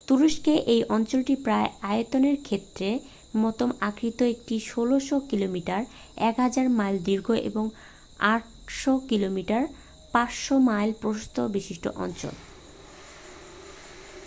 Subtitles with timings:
[0.07, 2.97] তুরস্কের এই অঞ্চলটি প্রায় আয়তক্ষেত্রের
[3.37, 5.81] মতো আকৃতির একটি ১৬০০ কিলোমিটার
[6.21, 7.65] ১০০০ মাইল দীর্ঘ এবং
[8.29, 9.61] ৮০০ কিলোমিটার
[10.13, 12.33] ৫০০ মাইল প্রস্থ বিশিষ্ট অঞ্চল।